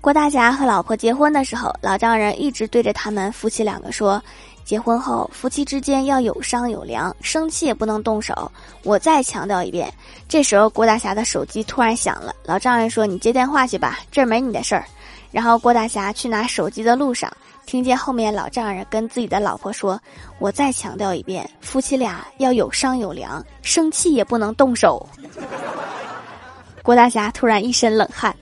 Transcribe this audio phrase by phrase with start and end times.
[0.00, 4.22] 郭大侠和老婆结婚的时候老丈人一直对着他们夫妻两个说
[4.64, 8.50] 结婚后夫妻之间要有商有量生气也不能动手
[8.82, 9.92] 我再强调一遍
[10.26, 14.84] 这时候郭大侠的手机突然响了老丈人说你接电话去吧这儿没你的事儿。
[15.30, 17.30] 然后郭大侠去拿手机的路上
[17.66, 20.00] 听见后面老丈人跟自己的老婆说
[20.38, 25.06] 我再强调一遍夫妻俩要有商有量生气也不能动手。
[26.82, 28.34] 郭大侠突然一身冷汗